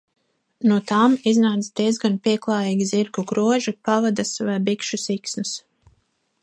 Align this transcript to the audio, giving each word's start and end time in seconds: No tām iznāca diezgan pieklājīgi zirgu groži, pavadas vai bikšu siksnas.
No 0.69 0.77
tām 0.91 1.17
iznāca 1.31 1.69
diezgan 1.79 2.15
pieklājīgi 2.29 2.89
zirgu 2.93 3.25
groži, 3.33 3.75
pavadas 3.89 4.35
vai 4.51 4.61
bikšu 4.71 5.03
siksnas. 5.05 5.55